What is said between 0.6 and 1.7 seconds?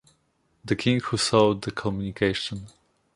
the king who saw the